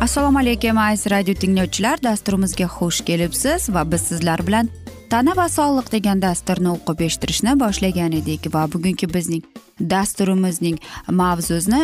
assalomu 0.00 0.38
alaykum 0.38 0.78
aziz 0.78 1.10
radio 1.12 1.34
tinglovchilar. 1.34 2.02
Dasturimizga 2.02 2.64
xush 2.64 3.00
kelibsiz 3.04 3.68
va 3.74 3.82
biz 3.92 4.00
sizlar 4.00 4.40
bilan 4.46 4.68
tana 5.10 5.36
va 5.36 5.46
sog'liq 5.48 5.92
degan 5.92 6.22
dasturni 6.22 6.70
o'qib 6.76 7.02
eshittirishni 7.06 7.52
boshlagan 7.60 8.16
edik 8.20 8.48
va 8.54 8.62
bugungi 8.72 9.08
bizning 9.14 9.44
dasturimizning 9.92 10.78
mavzusini 11.20 11.82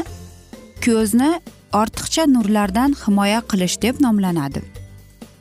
ko'zni 0.87 1.31
ortiqcha 1.83 2.27
nurlardan 2.35 2.97
himoya 3.05 3.41
qilish 3.51 3.77
deb 3.85 4.01
nomlanadi. 4.01 4.65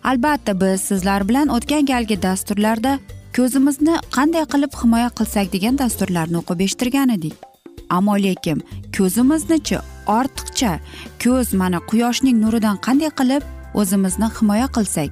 Albatta 0.04 0.60
biz 0.62 0.82
sizlar 0.82 1.28
bilan 1.30 1.48
o'tgan 1.58 1.86
galgi 1.92 2.22
dasturlarda 2.28 3.00
ko'zimizni 3.38 3.95
qanday 4.17 4.45
qilib 4.54 4.80
himoya 4.84 5.10
qilsak 5.20 5.54
degan 5.56 5.78
dasturlarni 5.84 6.44
o'qib 6.44 6.67
eshittirgan 6.67 7.20
edik. 7.20 7.55
Ammo 7.89 8.16
lekin 8.17 8.64
ko'zimiznichi 8.97 9.78
ortiqcha. 10.08 10.80
Ko'z 11.23 11.53
mana 11.53 11.80
quyoshning 11.89 12.38
nuridan 12.44 12.77
qanday 12.86 13.11
qilib 13.19 13.44
o'zimizni 13.73 14.27
himoya 14.38 14.67
qilsak 14.75 15.11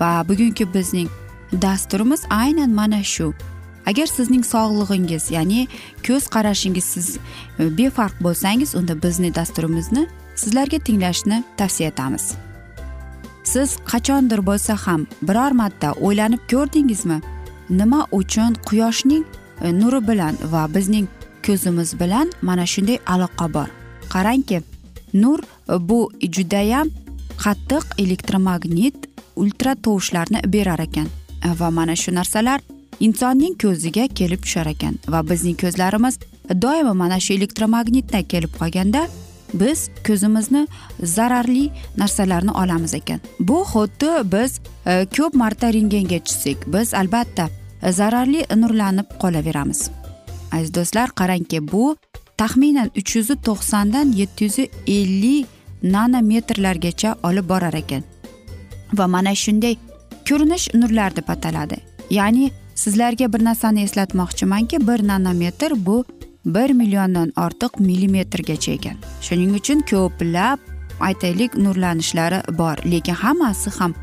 va 0.00 0.10
bugungi 0.28 0.74
bizning 0.74 1.08
dasturimiz 1.52 2.22
aynan 2.30 2.70
mana 2.70 3.02
shu. 3.02 3.34
Agar 3.86 4.06
sizning 4.06 4.44
sog'lig'ingiz 4.52 5.30
ya'ni 5.30 5.68
ko'z 6.06 6.24
qarashingiz 6.34 6.84
siz 6.84 7.08
e, 7.58 7.78
befarq 7.78 8.14
bo'lsangiz 8.24 8.74
unda 8.74 8.94
bizni 9.02 9.34
dasturimizni 9.34 10.06
sizlarga 10.36 10.78
tinglashni 10.78 11.44
tavsiya 11.56 11.88
etamiz. 11.88 12.34
Siz 13.44 13.76
qachondir 13.90 14.40
bo'lsa 14.46 14.76
ham 14.86 15.06
biror 15.22 15.52
marta 15.60 15.92
o'ylanib 15.92 16.42
ko'rdingizmi 16.52 17.18
nima 17.70 18.06
uchun 18.12 18.54
quyoshning 18.68 19.24
e, 19.62 19.72
nuri 19.80 20.08
bilan 20.08 20.34
va 20.52 20.74
bizning 20.74 21.06
ko'zimiz 21.46 22.00
bilan 22.00 22.32
mana 22.42 22.66
shunday 22.66 22.98
aloqa 23.06 23.54
bor. 23.54 23.68
Qarangki 24.14 24.62
nur 25.14 25.40
bu 25.68 26.10
judayam 26.36 26.88
qattiq 27.44 27.84
elektromagnit 27.98 28.96
ultra 29.36 29.74
tovushlarni 29.74 30.40
berar 30.52 30.78
ekan 30.78 31.08
va 31.60 31.70
mana 31.70 31.96
shu 31.96 32.14
narsalar 32.14 32.60
insonning 33.00 33.54
ko'ziga 33.62 34.06
kelib 34.18 34.42
tushar 34.46 34.66
ekan 34.74 34.98
va 35.08 35.22
bizning 35.30 35.56
ko'zlarimiz 35.64 36.18
doimo 36.64 36.94
mana 36.94 37.20
shu 37.20 37.32
elektromagnitdan 37.38 38.24
kelib 38.32 38.52
qolganda 38.60 39.06
biz 39.54 39.88
ko'zimizni 40.06 40.66
zararli 41.02 41.70
narsalarni 41.96 42.52
olamiz 42.62 42.94
ekan. 42.94 43.20
Bu 43.40 43.64
xuddi 43.72 44.12
biz 44.34 44.60
e, 44.86 45.06
ko'p 45.16 45.34
marta 45.34 45.72
rentgenga 45.72 46.18
tushsak 46.26 46.68
biz 46.74 46.94
albatta 46.94 47.48
zararli 47.98 48.46
nurlanib 48.56 49.18
qolaveramiz. 49.22 49.90
Aziz 50.52 50.74
do'stlar 50.74 51.08
qarangki 51.20 51.58
bu 51.72 51.96
taxminan 52.40 52.90
uch 53.00 53.16
yuz 53.16 53.28
to'qsondan 53.46 54.12
yetti 54.20 54.44
yuz 54.44 54.58
ellik 54.86 55.46
nanometrlargacha 55.82 57.10
olib 57.28 57.48
borar 57.48 57.74
ekan. 57.82 58.02
Va 58.98 59.06
mana 59.14 59.34
shunday 59.34 59.76
ko'rinish 60.28 60.66
nurlar 60.74 61.16
deb 61.16 61.28
ataladi 61.34 61.76
ya'ni 62.10 62.50
sizlarga 62.74 63.32
bir 63.32 63.44
narsani 63.44 63.82
eslatmoqchimanki 63.82 64.86
bir 64.88 65.06
nanometr 65.10 65.72
bu 65.86 66.04
bir 66.44 66.70
milliondan 66.70 67.32
ortiq 67.36 67.72
millimetrgacha 67.78 68.72
ekan. 68.72 68.96
Shuning 69.20 69.54
uchun 69.58 69.80
ko'plab 69.90 70.58
aytaylik 71.00 71.54
nurlanishlari 71.64 72.40
bor 72.58 72.76
lekin 72.92 73.14
hammasi 73.14 73.70
ham 73.78 73.94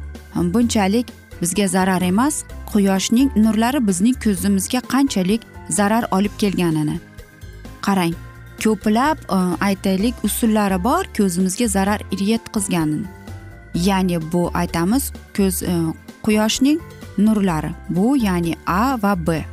bunchalik 0.54 1.08
bizga 1.42 1.68
zarar 1.68 2.02
emas. 2.02 2.44
Quyoshning 2.72 3.30
nurlari 3.36 3.88
bizning 3.88 4.16
ko'zimizga 4.24 4.80
qanchalik 4.94 5.42
zarar 5.70 6.06
olib 6.12 6.32
kelganini. 6.38 7.00
Qarang 7.82 8.14
ko'plab 8.64 9.18
e, 9.18 9.40
aytaylik 9.62 10.16
usullari 10.24 10.84
bor 10.84 11.06
ko'zimizga 11.18 11.68
zarar 11.68 12.02
yetkazganini. 12.12 13.08
Ya'ni 13.74 14.32
bu 14.32 14.52
aytamiz 14.54 15.12
ko'z 15.38 15.64
e, 15.64 15.74
quyoshning 16.24 16.80
nurlari. 17.18 17.72
Bu 17.90 18.18
ya'ni 18.18 18.56
a 18.68 18.98
va 19.02 19.16
b. 19.28 19.46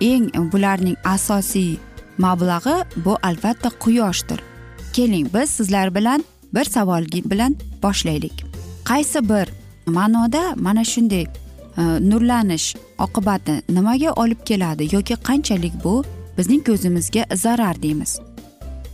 Eng 0.00 0.52
bularning 0.52 0.96
asosiy 1.04 1.76
mablag'i 2.18 2.76
bu 2.96 3.18
albatta 3.22 3.70
quyoshdir. 3.70 4.40
Keling 4.92 5.28
biz 5.34 5.50
sizlar 5.50 5.94
bilan 5.94 6.24
bir 6.54 6.64
savol 6.64 7.04
bilan 7.24 7.56
boshlaylik. 7.82 8.44
Qaysi 8.84 9.28
bir 9.28 9.48
ma'noda 9.86 10.54
mana 10.56 10.84
shunday 10.84 11.26
Э, 11.78 11.82
nurlanish 12.10 12.74
oqibati 12.98 13.62
nimaga 13.68 14.12
olib 14.12 14.40
keladi 14.44 14.88
yoki 14.94 15.14
qanchalik 15.28 15.74
bu? 15.84 16.04
Bizning 16.38 16.62
ko'zimizga 16.66 17.24
zarar 17.34 17.82
deymiz. 17.82 18.18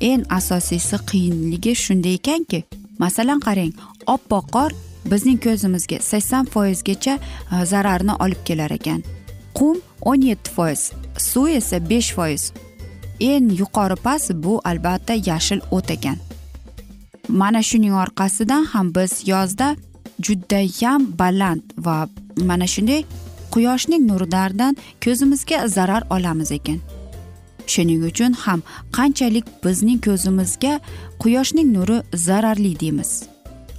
Eng 0.01 0.25
asosiysi 0.31 0.97
qiyinligi 1.11 1.75
shunda 1.85 2.09
ekanki 2.09 2.61
masalan 2.99 3.41
qarang 3.47 3.73
oppoq 4.15 4.45
qor 4.55 4.71
bizning 5.11 5.39
ko'zimizga 5.47 5.99
sakson 6.11 6.45
foizgacha 6.55 7.15
e, 7.53 7.65
zararni 7.71 8.15
olib 8.25 8.41
kelar 8.49 8.71
ekan. 8.79 9.01
Qum 9.59 9.81
o'n 10.11 10.21
yetti 10.29 10.51
foiz 10.57 10.93
suv 11.29 11.49
esa 11.49 11.79
besh 11.91 12.11
foiz. 12.17 12.53
Eng 13.21 13.49
yuqori 13.61 13.97
pas 13.97 14.31
bu 14.45 14.61
albatta 14.65 15.15
yashil 15.31 15.61
o't 15.71 15.91
ekan. 15.97 16.19
Mana 17.29 17.63
shuning 17.63 17.97
orqasidan 18.05 18.65
ham 18.73 18.95
biz 18.95 19.13
yozda 19.29 19.77
judayam 20.21 21.01
baland 21.19 21.63
va 21.87 21.99
mana 22.37 22.67
shunday 22.67 23.05
quyoshning 23.51 24.09
nurlaridan 24.09 24.77
ko'zimizga 25.05 25.69
zarar 25.69 26.03
olamiz 26.11 26.53
ekan. 26.53 26.81
Shuning 27.67 28.05
uchun 28.11 28.33
ham 28.33 28.63
qanchalik 28.93 29.47
bizning 29.65 30.01
ko'zimizga 30.07 30.81
quyoshning 31.19 31.69
nuri 31.75 32.03
zararli 32.15 32.81
deymiz. 32.81 33.23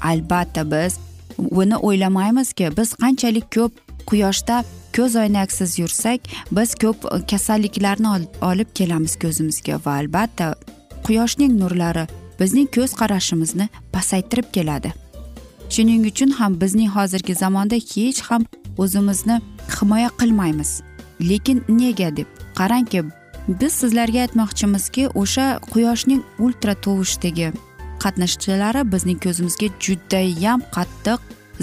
Albatta 0.02 0.72
biz 0.72 0.98
buni 1.38 1.78
o'ylamaymizki 1.78 2.78
biz 2.78 2.94
qanchalik 2.94 3.48
ko'p 3.56 3.72
quyoshda 4.10 4.64
ko'z 4.96 5.16
oynaksiz 5.16 5.80
yursak 5.80 6.22
biz 6.52 6.76
ko'p 6.76 7.28
kasalliklarni 7.32 8.08
olib 8.42 8.70
kelamiz 8.76 9.16
ko'zimizga 9.24 9.80
va 9.86 9.98
albatta 10.02 10.56
quyoshning 11.08 11.54
nurlari 11.62 12.08
bizning 12.40 12.70
ko'z 12.76 12.92
qarashimizni 13.02 13.70
pasaytirib 13.92 14.48
keladi. 14.54 15.05
Shuning 15.70 16.06
uchun 16.12 16.32
ham 16.40 16.62
bizning 16.62 16.90
hozirgi 16.96 17.34
zamonda 17.44 17.76
hech 17.76 18.22
ham 18.30 18.46
o'zimizni 18.78 19.42
himoya 19.76 20.10
qilmaymiz. 20.20 20.72
Lekin 21.30 21.64
nega 21.70 22.10
deb 22.18 22.28
qarangki 22.60 23.04
biz 23.48 23.74
sizlarga 23.82 24.20
aytmoqchimizki 24.26 25.04
o'sha 25.22 25.46
quyoshning 25.72 26.22
ultra 26.40 26.74
tovushdagi 26.86 27.52
qatnashchilari 28.04 28.82
bizning 28.94 29.20
ko'zimizga 29.26 29.68
judayam 29.86 30.60
qattiq 30.76 31.20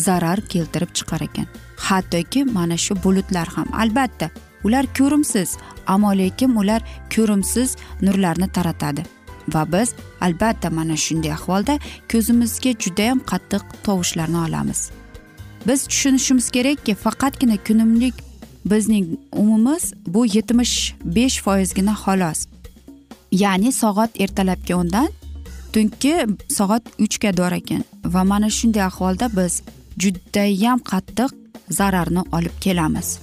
zarar 0.07 0.39
keltirib 0.53 0.91
chiqar 0.99 1.23
ekan. 1.29 1.47
Hattoki 1.87 2.45
mana 2.57 2.77
shu 2.85 2.95
bulutlar 3.05 3.49
ham 3.57 3.69
albatta 3.83 4.31
ular 4.65 4.87
ko'rimsiz 4.99 5.57
ammo 5.87 6.13
lekin 6.23 6.57
ular 6.63 6.83
ko'rimsiz 7.15 7.77
nurlarni 8.07 8.49
taratadi. 8.57 9.03
Va 9.49 9.73
biz 9.73 9.95
albatta 10.21 10.71
mana 10.71 10.97
shunday 10.97 11.33
ahvolda 11.33 11.79
ko'zimizga 12.13 12.73
judayam 12.83 13.19
qattiq 13.31 13.63
tovushlarni 13.85 14.39
olamiz. 14.47 14.91
Biz 15.67 15.87
tushunishimiz 15.87 16.51
kerakki 16.51 16.95
faqatgina 16.95 17.57
kunimlik 17.67 18.15
bizning 18.65 19.07
umumimiz 19.33 19.95
bu 20.07 20.27
yetmish 20.27 20.95
besh 21.05 21.43
foizgina 21.43 21.95
xolos. 22.05 22.47
Ya'ni 23.33 23.73
soat 23.73 24.21
ertalabki 24.21 24.75
o'ndan 24.75 25.09
tungi 25.73 26.15
soat 26.49 26.85
uchga 26.99 27.37
bor 27.37 27.53
ekan. 27.53 27.85
Va 28.05 28.25
mana 28.25 28.51
shunday 28.51 28.83
ahvolda 28.83 29.27
biz 29.37 29.63
judayam 29.99 30.79
qattiq 30.79 31.31
zararni 31.71 32.23
olib 32.33 32.57
kelamiz. 32.61 33.19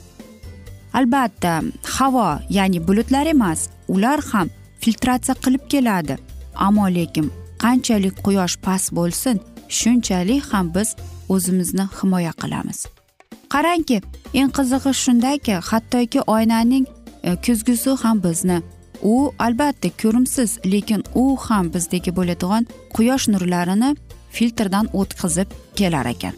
Albatta 0.93 1.61
havo 1.83 2.39
ya'ni 2.49 2.87
bulutlar 2.87 3.25
emas 3.25 3.69
ular 3.87 4.19
ham 4.31 4.49
filtratsiya 4.81 5.35
qilib 5.43 5.63
keladi. 5.73 6.15
Ammo 6.55 6.85
lekin 6.97 7.31
qanchalik 7.63 8.15
quyosh 8.25 8.57
past 8.65 8.93
bo'lsin 8.97 9.35
shunchalik 9.79 10.43
ham 10.53 10.65
biz 10.75 10.95
o'zimizni 11.33 11.85
himoya 11.97 12.33
qilamiz. 12.41 12.79
Qarangki 13.53 13.97
eng 14.39 14.51
qizig'i 14.57 14.91
shundaki 15.03 15.55
hattoki 15.69 16.21
oynaning 16.35 16.85
e, 17.23 17.31
ham 18.03 18.23
bizni 18.23 18.61
u 19.01 19.33
albatta 19.39 19.89
ko'rimsiz 20.01 20.59
lekin 20.65 21.03
u 21.15 21.37
ham 21.37 21.73
bizdagi 21.73 22.11
bo'ladigan 22.17 22.67
quyosh 22.95 23.27
nurlarini 23.33 23.95
filtrdan 24.35 24.85
o'tkazib 24.93 25.47
kelar 25.75 26.05
ekan. 26.05 26.33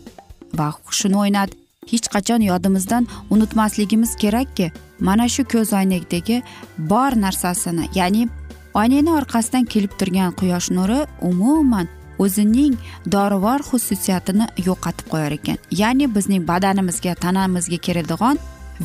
Va 0.57 0.67
shuni 0.99 1.17
o'ynat 1.23 1.60
hech 1.89 2.07
qachon 2.13 2.41
yodimizdan 2.41 3.07
unutmasligimiz 3.29 4.15
kerakki 4.15 4.71
mana 4.99 5.29
shu 5.29 5.43
ko'z 5.53 5.73
oynakdagi 5.73 6.43
bor 6.77 7.11
narsasini 7.21 7.89
ya'ni 7.95 8.27
oynaning 8.73 9.15
orqasidan 9.19 9.65
kelib 9.65 9.93
turgan 9.99 10.31
quyosh 10.39 10.69
nuri 10.77 10.99
umuman 11.29 11.87
o'zining 12.19 12.75
dorivor 13.11 13.59
xususiyatini 13.69 14.45
yo'qotib 14.67 15.07
qo'yar 15.13 15.33
ekan. 15.39 15.57
Ya'ni 15.81 16.15
bizning 16.15 16.47
badanimizga 16.47 17.15
tanamizga 17.15 17.77
keladigan 17.87 18.37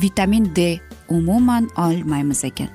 vitamin 0.03 0.45
d 0.55 0.79
umuman 1.09 1.69
olmaymiz 1.85 2.43
ekan. 2.49 2.69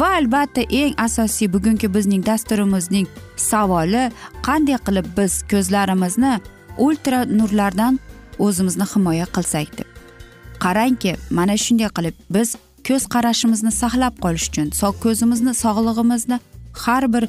Va 0.00 0.08
albatta 0.18 0.62
eng 0.80 0.94
asosiy 1.06 1.52
bugungi 1.52 1.94
bizning 1.94 2.26
dasturimizning 2.26 3.06
savoli 3.36 4.04
qanday 4.46 4.78
qilib 4.86 5.06
biz 5.18 5.42
ko'zlarimizni 5.52 6.32
ultra 6.78 7.24
nurlardan 7.38 8.00
o'zimizni 8.46 8.86
himoya 8.92 9.26
qilsak 9.36 9.70
deb. 9.78 9.88
Qarangki 10.64 11.12
mana 11.38 11.56
shunday 11.64 11.90
qilib 11.96 12.16
biz 12.36 12.48
ko'z 12.88 13.02
qarashimizni 13.14 13.72
saqlab 13.82 14.14
qolish 14.24 14.46
uchun 14.50 14.68
ko'zimizni 15.04 15.52
sog'lig'imizni 15.64 16.38
har 16.84 17.04
bir 17.14 17.24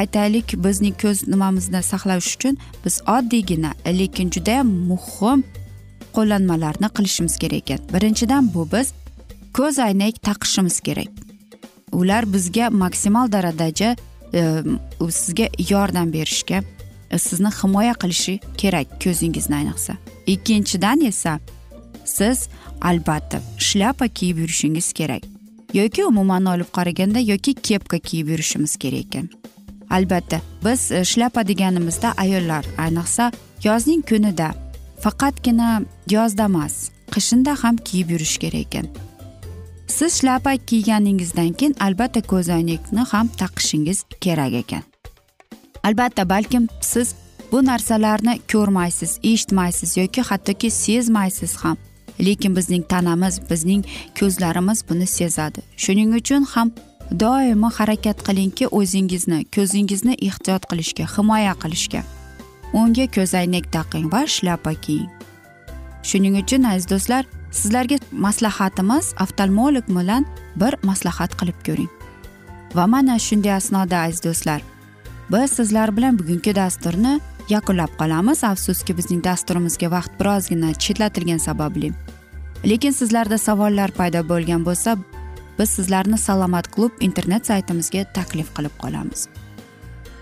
aytaylik 0.00 0.54
bizning 0.64 0.94
ko'z 1.02 1.28
nimamizni 1.28 1.82
saqlash 1.82 2.28
uchun 2.36 2.58
biz 2.84 3.00
oddiygina 3.16 3.72
lekin 4.00 4.30
judayam 4.34 4.68
muhim 4.90 5.44
qo'llanmalarni 6.16 6.88
qilishimiz 6.96 7.34
kerak 7.42 7.70
ekan. 7.70 7.80
Birinchidan 7.94 8.54
bu 8.54 8.68
biz 8.72 8.92
ko'z 9.58 9.78
aynak 9.78 10.22
taqishimiz 10.28 10.80
kerak. 10.80 11.10
Ular 11.92 12.32
bizga 12.34 12.70
maksimal 12.70 13.32
darajada 13.32 13.96
e, 14.34 14.40
sizga 15.10 15.46
yordam 15.72 16.12
berishga 16.12 16.62
E, 17.12 17.18
sizni 17.18 17.50
himoya 17.62 17.94
qilishi 17.94 18.40
kerak 18.56 18.88
ko'zingizni 19.04 19.54
ayniqsa. 19.56 19.94
Ikkinchidan 20.26 21.00
esa 21.00 21.40
siz 22.04 22.48
albatta 22.80 23.40
shlyapa 23.58 24.08
kiyib 24.08 24.38
yurishingiz 24.38 24.92
kerak. 24.92 25.22
Yoki 25.74 26.04
umuman 26.04 26.44
olib 26.44 26.70
qaraganda 26.72 27.18
yoki 27.18 27.54
kepka 27.54 27.98
kiyib 27.98 28.28
yurishimiz 28.28 28.76
kerak 28.76 29.06
ekan. 29.06 29.28
Albatta 29.90 30.40
biz 30.64 30.92
e, 30.92 31.04
shlyapa 31.04 31.48
deganimizda 31.48 32.12
ayollar 32.16 32.64
ayniqsa 32.78 33.32
yozning 33.64 34.02
kunida 34.08 34.54
faqatgina 35.00 35.82
yozda 36.10 36.44
emas 36.44 36.90
qishinda 37.14 37.56
ham 37.62 37.76
kiyib 37.76 38.10
yurish 38.10 38.38
kerak 38.38 38.66
ekan. 38.66 38.86
Siz 39.86 40.20
shlyapa 40.20 40.56
kiyganingizdan 40.56 41.52
keyin 41.52 41.74
albatta 41.80 42.20
ko'zoynakni 42.32 43.04
ham 43.12 43.28
taqishingiz 43.28 44.04
kerak 44.20 44.52
ekan. 44.62 44.91
Albatta 45.82 46.28
balkim 46.28 46.68
siz 46.80 47.14
bu 47.52 47.66
narsalarni 47.66 48.40
ko'rmaysiz 48.52 49.18
eshitmaysiz 49.22 49.96
yoki 49.96 50.22
hattoki 50.22 50.70
sezmaysiz 50.70 51.56
ham. 51.56 51.76
Lekin 52.20 52.56
bizning 52.56 52.88
tanamiz 52.88 53.50
bizning 53.50 53.84
ko'zlarimiz 54.20 54.88
buni 54.88 55.06
sezadi. 55.06 55.60
Shuning 55.76 56.14
uchun 56.14 56.44
ham 56.44 56.70
doimo 57.20 57.70
harakat 57.70 58.18
qilingki 58.28 58.66
o'zingizni 58.68 59.44
ko'zingizni 59.56 60.14
ehtiyot 60.28 60.64
qilishga 60.70 61.04
himoya 61.16 61.54
qilishga. 61.62 62.02
Unga 62.72 63.06
ko'zoynak 63.16 63.72
taqing 63.72 64.12
va 64.12 64.26
shlyapa 64.26 64.74
kiying. 64.84 65.10
Shuning 66.02 66.34
uchun 66.42 66.62
aziz 66.62 66.90
do'stlar 66.90 67.24
sizlarga 67.50 67.96
maslahatimiz 68.12 69.14
oftalmolog 69.24 69.86
bilan 69.98 70.26
bir 70.56 70.74
maslahat 70.82 71.32
qilib 71.40 71.58
ko'ring. 71.66 71.90
Va 72.76 72.86
mana 72.86 73.18
shunday 73.18 73.52
asnoda 73.60 73.96
aziz 74.06 74.24
do'stlar 74.24 74.71
biz 75.32 75.50
sizlar 75.50 75.96
bilan 75.96 76.18
bugungi 76.18 76.54
dasturni 76.54 77.20
yakunlab 77.48 77.92
qolamiz. 77.98 78.44
Afsuski 78.44 78.96
bizning 78.96 79.24
dasturimizga 79.24 79.90
vaqt 79.90 80.20
birozgina 80.20 80.74
chetlatilgani 80.74 81.40
sababli. 81.40 81.92
Lekin 82.64 82.90
sizlarda 82.90 83.38
savollar 83.38 83.90
paydo 83.90 84.28
bo'lgan 84.28 84.64
bo'lsa 84.64 84.96
biz 85.58 85.70
sizlarni 85.70 86.18
salomat 86.18 86.68
klub 86.74 86.92
internet 87.00 87.46
saytimizga 87.46 88.04
taklif 88.14 88.54
qilib 88.56 88.74
qolamiz. 88.82 89.28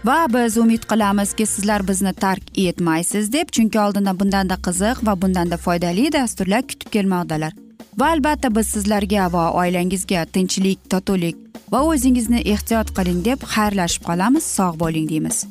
Va 0.05 0.27
biz 0.35 0.57
umid 0.59 0.87
qilamizki 0.91 1.47
sizlar 1.47 1.89
bizni 1.89 2.13
tark 2.13 2.43
etmaysiz 2.59 3.33
deb 3.33 3.49
chunki 3.53 3.81
oldinda 3.81 4.21
bundanda 4.21 4.57
qiziq 4.67 5.07
va 5.07 5.23
bundanda 5.23 5.57
foydali 5.57 6.13
dasturlar 6.13 6.63
kutib 6.63 6.91
kelmoqdalar. 6.91 7.53
Va 8.01 8.09
albatta 8.15 8.49
biz 8.57 8.69
sizlarga 8.75 9.27
va 9.33 9.43
oilangizga 9.61 10.21
tinchlik 10.35 10.79
totuvlik 10.93 11.37
va 11.73 11.81
o'zingizni 11.89 12.41
ehtiyot 12.53 12.93
qiling 12.97 13.19
deb 13.27 13.43
xayrlashib 13.55 14.07
qolamiz. 14.09 14.47
Sog' 14.57 14.79
bo'ling 14.83 15.09
deymiz. 15.11 15.43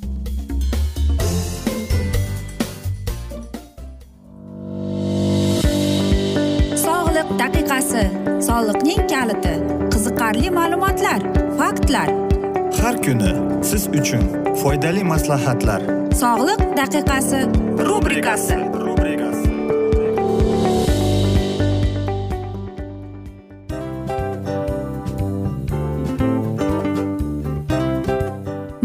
Sog'liq 6.86 7.30
daqiqasi 7.44 8.04
soliqning 8.50 9.06
kaliti 9.13 9.54
qiziqarli 9.94 10.50
ma'lumotlar 10.57 11.22
faktlar. 11.62 12.10
Har 12.81 12.96
kuni 13.06 13.31
siz 13.69 13.88
uchun 14.01 14.25
foydali 14.63 15.06
maslahatlar. 15.13 15.81
Sog'liq 16.24 16.62
daqiqasi 16.81 17.46
rubrikasi 17.90 18.57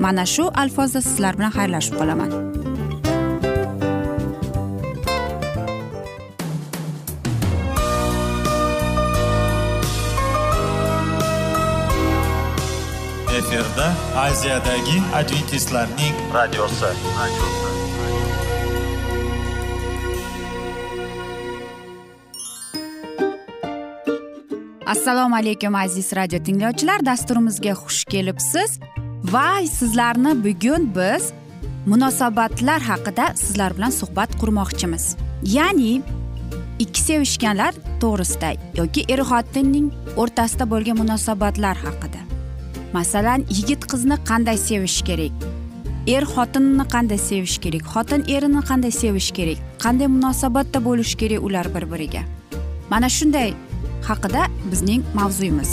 Mana 0.00 0.26
shu 0.26 0.50
alfozda 0.62 1.00
sizlar 1.00 1.38
bilan 1.38 1.52
xayrlashib 1.58 1.94
qolaman. 2.00 2.30
Efirda 13.38 13.88
aziyadagi 14.16 14.96
adventistlarning 15.14 16.14
radiosi. 16.34 16.90
Assalomu 24.86 25.36
alaykum 25.36 25.74
aziz 25.74 26.12
radio 26.16 26.38
tinglovchilar. 26.42 27.06
Dasturimizga 27.06 27.70
xush 27.70 28.04
kelibsiz 28.04 28.78
va 29.32 29.66
sizlarni 29.66 30.44
bugun 30.44 30.90
biz 30.94 31.32
munosabatlar 31.86 32.80
haqida 32.80 33.26
sizlar 33.36 33.76
bilan 33.76 33.90
suhbat 33.90 34.30
qurmoqchimiz. 34.40 35.16
Ya'ni 35.56 36.02
ikki 36.78 37.00
sevishganlar 37.00 37.74
to'g'risida 38.02 38.50
yoki 38.80 39.04
er 39.08 39.20
xotinning 39.30 39.88
o'rtasida 40.16 40.64
bo'lgan 40.72 40.96
munosabatlar 41.02 41.76
haqida. 41.86 42.20
Masalan 42.92 43.40
yigit 43.56 43.82
qizni 43.90 44.16
qanday 44.30 44.58
sevish 44.68 45.00
kerak? 45.08 45.32
Er 46.06 46.24
xotinni 46.34 46.84
qanday 46.94 47.20
sevish 47.30 47.58
kerak? 47.64 47.84
Xotin 47.94 48.20
erini 48.34 48.62
qanday 48.70 48.92
sevish 49.02 49.30
kerak? 49.36 49.58
Qanday 49.84 50.08
munosabatda 50.16 50.78
bo'lishi 50.88 51.16
kerak 51.20 51.40
ular 51.46 51.66
bir 51.74 51.84
biriga 51.92 52.22
mana 52.90 53.08
shunday 53.08 53.54
haqida 54.08 54.42
bizning 54.70 55.02
mavzuyimiz. 55.14 55.72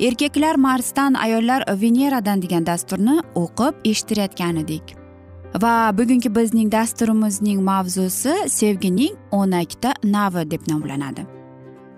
erkaklar 0.00 0.54
marsdan 0.54 1.14
ayollar 1.14 1.64
veneradan 1.80 2.42
degan 2.42 2.66
dasturni 2.66 3.20
o'qib 3.34 3.74
eshittirayotgan 3.84 4.56
edik 4.56 4.94
va 5.62 5.98
bugungi 5.98 6.34
bizning 6.34 6.72
dasturimizning 6.72 7.62
mavzusi 7.62 8.34
sevgining 8.48 9.16
o'nakta 9.32 9.94
navi 10.04 10.50
deb 10.50 10.60
nomlanadi. 10.68 11.26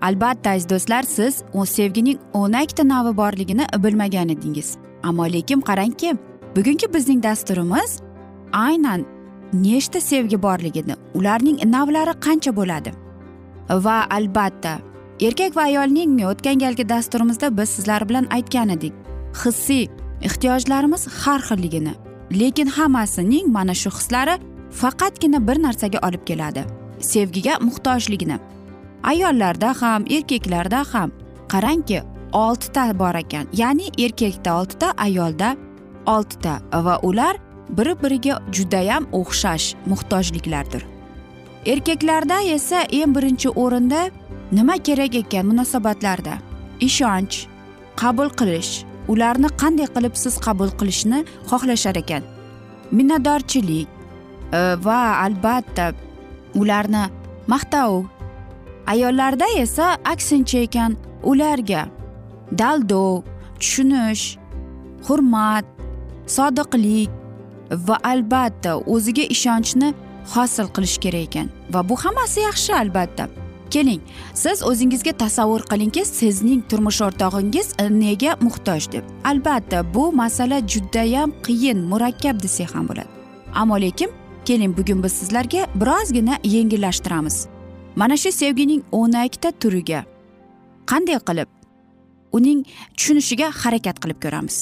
Albatta 0.01 0.49
aziz 0.49 0.69
do'stlar 0.69 1.03
siz 1.03 1.43
u 1.53 1.65
sevgining 1.65 2.19
ikkita 2.63 2.87
navi 2.87 3.17
borligini 3.17 3.65
bilmagan 3.83 4.29
edingiz 4.29 4.77
ammo 5.03 5.25
lekin 5.25 5.61
qarangki 5.61 6.17
bugungi 6.55 6.93
bizning 6.93 7.23
dasturimiz 7.23 7.99
aynan 8.53 9.05
nechta 9.53 10.01
sevgi 10.01 10.41
borligini 10.43 10.95
ularning 11.13 11.57
navlari 11.65 12.13
qancha 12.25 12.55
bo'ladi? 12.55 12.91
Va 13.69 14.05
albatta 14.09 14.90
erkak 15.21 15.55
va 15.55 15.67
ayolning 15.69 16.21
o'tgan 16.25 16.59
galgi 16.59 16.87
dasturimizda 16.89 17.49
biz 17.57 17.69
sizlar 17.69 18.09
bilan 18.09 18.27
aytgan 18.35 18.69
edik. 18.75 18.93
Hissiy 19.43 19.87
ehtiyojlarimiz 20.27 21.07
har 21.07 21.41
xilligini 21.49 21.93
lekin 22.39 22.67
hammasining 22.77 23.47
mana 23.47 23.73
shu 23.73 23.89
hislari 23.89 24.35
faqatgina 24.81 25.47
bir 25.47 25.61
narsaga 25.63 25.99
olib 26.07 26.23
keladi. 26.25 26.63
Sevgiga 26.99 27.59
muhtojligini. 27.61 28.37
Ayollarda 29.03 29.73
ham 29.81 30.05
erkaklarda 30.09 30.83
ham 30.93 31.11
qarangki 31.53 32.01
oltita 32.33 32.99
bor 32.99 33.15
ekan. 33.15 33.45
Ya'ni 33.53 33.87
erkakda 34.05 34.59
oltita 34.59 34.93
ayolda 34.97 35.55
oltita 36.05 36.53
va 36.73 36.99
ular 37.03 37.35
bir 37.69 37.87
biriga 38.03 38.39
judayam 38.51 39.07
o'xshash 39.11 39.75
muhtojliklardir. 39.85 40.83
Erkaklarda 41.65 42.41
esa 42.41 42.81
eng 42.81 43.15
birinchi 43.15 43.49
o'rinda 43.49 44.09
nima 44.51 44.77
kerak 44.77 45.15
ekan 45.15 45.45
munosabatlarda? 45.49 46.35
Ishonch 46.87 47.47
qabul 48.01 48.29
qilish 48.39 48.83
ularni 49.07 49.49
qanday 49.61 49.87
qilib 49.95 50.15
siz 50.23 50.35
qabul 50.45 50.69
qilishni 50.79 51.19
xohlashar 51.49 51.95
ekan? 52.03 52.23
Minnatdorchilik 52.97 53.87
e, 54.51 54.59
va 54.85 54.99
albatta 55.25 55.93
ularni 56.61 57.03
maqtov. 57.47 58.05
Ayollarda 58.93 59.47
esa 59.63 59.97
aksincha 60.13 60.59
ekan 60.67 60.97
ularga 61.23 61.87
daldov 62.59 63.23
tushunish 63.59 64.37
hurmat 65.07 65.65
sodiqlik 66.35 67.09
va 67.87 67.97
albatta 68.11 68.71
o'ziga 68.93 69.25
ishonchni 69.35 69.93
hosil 70.33 70.67
qilish 70.75 70.97
kerak 71.03 71.29
ekan. 71.29 71.47
Va 71.73 71.81
bu 71.89 71.95
hammasi 72.03 72.39
yaxshi 72.49 72.73
albatta. 72.83 73.40
Keling. 73.73 74.01
Siz 74.33 74.63
o'zingizga 74.63 75.11
tasavvur 75.23 75.61
qilingki 75.71 76.05
sizning 76.05 76.61
turmush 76.69 77.01
o'rtog'ingiz 77.07 77.67
nega 77.89 78.35
muhtoj 78.41 78.91
deb. 78.91 79.03
Albatta 79.23 79.93
bu 79.93 80.11
masala 80.11 80.59
judayam 80.67 81.31
qiyin 81.45 81.79
murakkab 81.91 82.43
desak 82.43 82.75
ham 82.75 82.87
bo'ladi. 82.89 83.09
Ammo 83.53 83.81
lekin 83.81 84.09
keling 84.45 84.77
bugun 84.77 85.03
biz 85.03 85.13
sizlarga 85.13 85.67
birozgina 85.75 86.37
yengillashtiramiz. 86.43 87.47
Mana 87.95 88.17
shu 88.17 88.31
sevgining 88.31 88.83
o'nakta 88.91 89.51
turiga 89.61 90.05
qanday 90.91 91.19
qilib 91.27 91.49
uning 92.37 92.59
tushunishiga 92.97 93.47
harakat 93.61 93.97
qilib 94.03 94.19
ko'ramiz. 94.23 94.57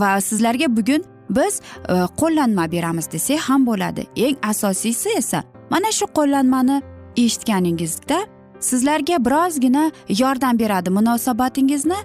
Va 0.00 0.20
sizlarga 0.20 0.76
bugun 0.76 1.02
biz 1.30 1.60
e, 1.88 1.94
qo'llanma 2.20 2.64
beramiz 2.72 3.06
desak 3.12 3.40
ham 3.48 3.66
bo'ladi. 3.66 4.02
Eng 4.16 4.36
asosiysi 4.42 5.08
esa 5.16 5.42
mana 5.70 5.92
shu 5.98 6.06
qo'llanmani 6.18 6.82
eshitganingizda 7.16 8.18
sizlarga 8.60 9.24
birozgina 9.24 9.90
yordam 10.08 10.58
beradi 10.58 10.90
munosabatingizni. 10.90 11.96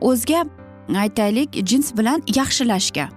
O'zga 0.00 0.44
aytaylik 0.96 1.66
jins 1.66 1.96
bilan 1.96 2.22
yaxshilashga. 2.36 3.08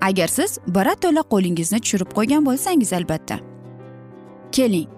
Agar 0.00 0.28
siz 0.28 0.58
birato'la 0.66 1.22
qo'lingizni 1.32 1.80
tushirib 1.80 2.10
qo'ygan 2.16 2.46
bo'lsangiz 2.46 2.92
albatta. 2.92 3.38
Keling. 4.52 4.88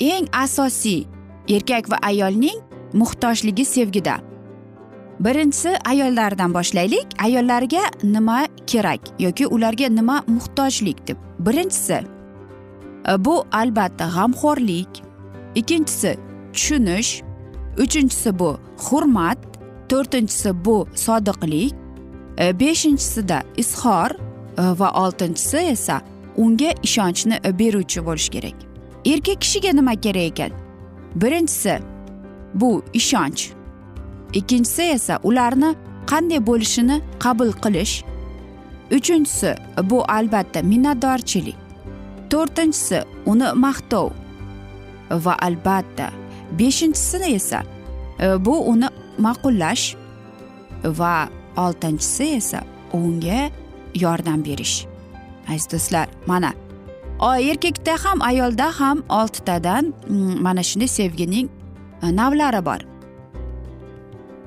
Eng 0.00 0.26
asosiy 0.32 1.04
erkak 1.48 1.90
va 1.90 1.98
ayolning 2.02 2.58
muhtojligi 2.92 3.64
sevgida. 3.64 4.20
Birinchisi 5.20 5.76
ayollardan 5.84 6.54
boshlaylik. 6.54 7.06
Ayollarga 7.24 7.82
nima 8.02 8.46
kerak 8.66 9.00
yoki 9.18 9.46
ularga 9.46 9.88
nima 9.88 10.22
muhtojlik 10.26 11.08
deb. 11.08 11.16
Birinchisi 11.38 12.00
bu 13.18 13.44
albatta 13.52 14.08
g'amxo'rlik. 14.14 15.02
Ikkinchisi 15.54 16.29
tushunish. 16.52 17.22
Uchinchisi 17.78 18.38
bu 18.38 18.58
hurmat 18.76 19.38
to'rtinchisi 19.88 20.64
bu 20.64 20.86
sodiqlik 20.94 21.74
e, 22.38 22.60
beshinchisida 22.60 23.42
izhor 23.56 24.10
e, 24.10 24.62
va 24.80 24.90
oltinchisi 24.90 25.56
esa 25.56 26.00
unga 26.36 26.70
ishonchni 26.82 27.58
beruvchi 27.58 28.06
bo'lish 28.06 28.28
kerak. 28.28 28.54
Erkak 29.04 29.40
kishiga 29.40 29.72
nima 29.72 29.94
kerak 29.94 30.22
ekan? 30.22 30.50
Birinchisi 31.14 31.78
bu 32.54 32.82
ishonch. 32.92 33.42
Ikkinchisi 34.32 34.82
esa 34.82 35.18
ularni 35.22 35.74
qanday 36.06 36.46
bo'lishini 36.46 37.00
qabul 37.18 37.52
qilish. 37.52 38.04
Uchinchisi 38.90 39.54
bu 39.90 40.04
albatta 40.08 40.62
minnatdorchilik. 40.62 41.56
To'rtinchisi 42.30 43.02
uni 43.26 43.48
maqtov 43.54 44.10
va 45.10 45.34
albatta 45.42 46.19
beshinchisini 46.58 47.34
esa 47.34 47.62
e, 48.20 48.44
bu 48.44 48.68
uni 48.68 48.88
ma'qullash 49.18 49.96
va 50.84 51.28
oltinchisi 51.56 52.24
esa 52.24 52.60
unga 52.92 53.50
yordam 53.94 54.44
berish. 54.44 54.86
Aziz 55.48 55.70
do'stlar 55.72 56.08
mana 56.26 56.52
erkakda 57.28 57.96
ham 58.04 58.22
ayolda 58.22 58.80
ham 58.80 59.02
oltitadan 59.08 59.94
mm, 60.08 60.42
mana 60.42 60.62
shunday 60.62 60.88
sevgining 60.88 61.48
e, 62.02 62.16
navlari 62.16 62.64
bor. 62.64 62.80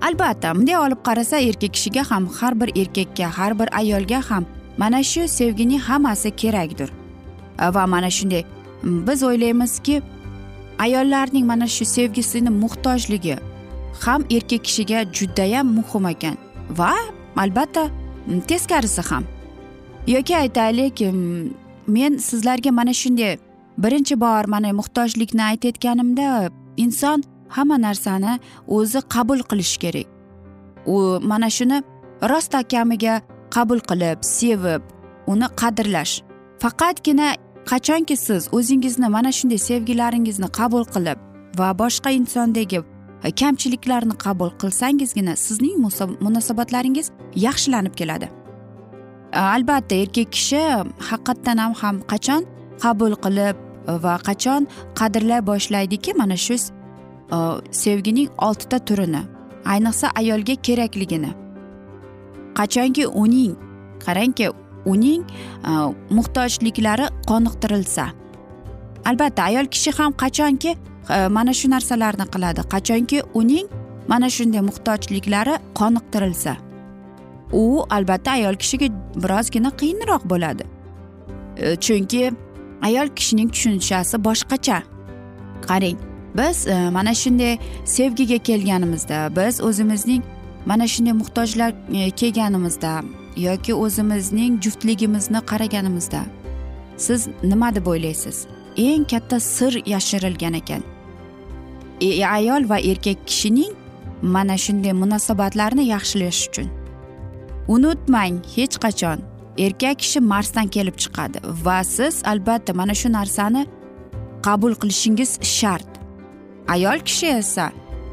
Albatta 0.01 0.55
bunday 0.55 0.77
olib 0.77 1.03
qarasa 1.03 1.37
erkak 1.39 1.73
kishiga 1.73 2.03
ham 2.11 2.27
har 2.27 2.59
bir 2.61 2.69
erkakka 2.81 3.37
har 3.37 3.59
bir 3.59 3.69
ayolga 3.77 4.21
ham 4.29 4.45
mana 4.77 5.03
shu 5.03 5.27
sevgining 5.27 5.81
hammasi 5.81 6.31
kerakdir. 6.31 6.89
E, 7.59 7.73
va 7.73 7.87
mana 7.87 8.09
shunday 8.09 8.43
biz 8.83 9.23
o'ylaymizki 9.23 10.01
ayollarning 10.79 11.45
mana 11.45 11.67
shu 11.67 11.85
sevgisini 11.85 12.49
muhtojligi 12.49 13.37
ham 14.01 14.21
erkak 14.29 14.63
kishiga 14.63 14.99
judayam 15.17 15.67
muhim 15.77 16.05
ekan 16.13 16.37
va 16.69 16.93
albatta 17.37 17.83
teskarisi 18.47 19.01
ham. 19.09 19.23
Yoki 20.07 20.37
aytaylik 20.37 21.01
men 21.87 22.17
sizlarga 22.17 22.71
mana 22.71 22.93
shunday 22.93 23.37
birinchi 23.77 24.15
bor 24.19 24.43
mana 24.47 24.73
muhtojlikni 24.79 25.43
aytayotganimda 25.51 26.49
inson 26.77 27.23
hamma 27.49 27.77
narsani 27.77 28.39
o'zi 28.67 28.99
qabul 29.13 29.39
qilishi 29.49 29.77
kerak. 29.83 30.07
U 30.85 31.19
mana 31.31 31.49
shuni 31.49 31.77
rostakamiga 32.31 33.21
qabul 33.55 33.79
qilib 33.89 34.19
sevib 34.37 34.81
uni 35.27 35.47
qadrlash. 35.61 36.13
Faqatgina 36.61 37.27
qachonki 37.71 38.15
siz 38.17 38.49
o'zingizni 38.57 39.07
mana 39.09 39.31
shunday 39.31 39.59
sevgilaringizni 39.69 40.49
qabul 40.59 40.85
qilib 40.93 41.17
va 41.59 41.69
boshqa 41.81 42.09
insondagi 42.19 42.79
kamchiliklarni 43.41 44.15
qabul 44.25 44.49
qilsangizgina 44.61 45.35
sizning 45.35 45.77
munosabatlaringiz 46.25 47.11
yaxshilanib 47.35 47.93
keladi. 47.99 48.29
Albatta 49.33 49.95
erkak 49.95 50.31
kishi 50.35 50.61
haqiqatdan 51.09 51.57
ham 51.63 51.73
ham 51.81 51.95
qachon 52.11 52.41
qabul 52.83 53.13
qilib 53.25 53.55
va 54.03 54.15
qachon 54.27 54.67
qadrlay 54.99 55.41
boshlaydiki 55.49 56.11
mana 56.21 56.37
shu 56.45 56.55
sevgining 57.83 58.29
oltita 58.47 58.77
turini 58.87 59.21
ayniqsa 59.73 60.07
ayolga 60.19 60.55
kerakligini. 60.67 61.31
Qachonki 62.59 63.07
uning 63.23 63.53
qarangki 64.05 64.47
uning 64.85 65.23
e, 65.23 65.71
muhtojliklari 66.09 67.07
qoniqtirilsa. 67.27 68.07
Albatta 69.05 69.43
ayol 69.43 69.65
kishi 69.65 69.91
ham 69.97 70.11
qachonki 70.13 70.75
e, 71.09 71.27
mana 71.27 71.53
shu 71.53 71.69
narsalarni 71.69 72.25
qiladi 72.33 72.61
qachonki 72.73 73.23
uning 73.33 73.67
mana 74.07 74.29
shunday 74.29 74.61
muhtojliklari 74.69 75.57
qoniqtirilsa. 75.79 76.55
U 77.53 77.85
albatta 77.89 78.31
ayol 78.31 78.55
kishiga 78.55 78.87
birozgina 79.23 79.71
qiyinroq 79.81 80.23
bo'ladi. 80.31 80.63
E, 81.57 81.75
chunki 81.75 82.31
ayol 82.81 83.07
kishining 83.17 83.49
tushunchasi 83.53 84.17
boshqacha. 84.27 84.81
Qarang 85.67 85.97
biz 86.37 86.67
mana 86.91 87.13
shunday 87.13 87.57
sevgiga 87.85 88.37
kelganimizda 88.37 89.35
biz 89.35 89.61
o'zimizning 89.61 90.23
mana 90.65 90.87
shunday 90.87 91.13
muhtojlar 91.13 91.71
kelganimizda 92.15 93.03
yoki 93.37 93.73
o'zimizning 93.73 94.61
juftligimizni 94.61 95.39
qaraganimizda 95.51 96.23
siz 96.97 97.27
nima 97.43 97.75
deb 97.75 97.85
o'ylaysiz? 97.87 98.45
Eng 98.77 99.05
katta 99.09 99.39
sir 99.39 99.81
yashirilgan 99.85 100.53
ekan. 100.53 100.83
E, 102.01 102.25
ayol 102.25 102.69
va 102.69 102.79
erkak 102.79 103.27
kishining 103.27 103.73
mana 104.21 104.57
shunday 104.57 104.93
munosabatlarni 104.93 105.85
yaxshilash 105.87 106.47
uchun. 106.47 106.67
Unutmang 107.67 108.35
hech 108.55 108.75
qachon. 108.85 109.19
Erkak 109.57 109.99
kishi 109.99 110.19
marsdan 110.19 110.67
kelib 110.67 110.97
chiqadi 111.03 111.39
va 111.65 111.83
siz 111.83 112.23
albatta 112.25 112.73
mana 112.73 112.93
shu 112.93 113.09
narsani 113.11 113.67
qabul 114.45 114.73
qilishingiz 114.81 115.31
shart. 115.57 115.89
Ayol 116.67 116.99
kishi 116.99 117.27
esa 117.27 117.71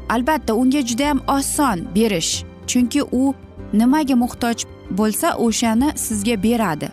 albatta 0.09 0.53
unga 0.53 0.81
judayam 0.89 1.19
oson 1.27 1.87
berish. 1.95 2.43
Chunki 2.67 3.01
u 3.11 3.33
nimaga 3.73 4.15
muhtoj 4.15 4.57
bo'lsa 4.97 5.27
o'shani 5.45 5.89
sizga 5.95 6.43
beradi. 6.43 6.89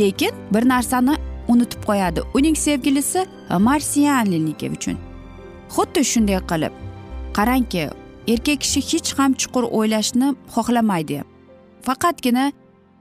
Lekin 0.00 0.32
bir 0.54 0.68
narsani 0.68 1.14
unutib 1.48 1.82
qo'yadi. 1.88 2.20
Uning 2.34 2.56
sevgilisi 2.56 3.26
marsianligi 3.58 4.70
uchun. 4.76 4.96
Xuddi 5.74 6.02
shunday 6.12 6.40
qilib 6.50 6.72
qarangki 7.36 7.82
erkak 8.32 8.60
kishi 8.64 8.80
hech 8.90 9.10
ham 9.18 9.32
chuqur 9.40 9.64
o'ylashni 9.78 10.28
xohlamaydi. 10.54 11.18
Faqatgina 11.86 12.44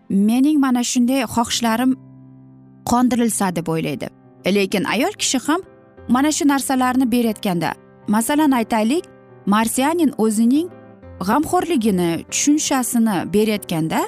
mening 0.10 0.60
mana 0.66 0.84
shunday 0.92 1.22
xohishlarim 1.36 1.92
qondirilsa 2.90 3.56
deb 3.56 3.68
o'ylaydi. 3.74 4.08
Lekin 4.56 4.84
ayol 4.94 5.14
kishi 5.22 5.40
ham 5.48 5.62
mana 6.08 6.32
shu 6.32 6.44
narsalarni 6.48 7.06
berayotganda 7.12 7.70
masalan 8.08 8.52
aytaylik 8.60 9.04
marsianin 9.46 10.12
o'zining 10.18 10.68
g'amxo'rligini 11.28 12.10
tushunchasini 12.32 13.16
berayotganda 13.34 14.00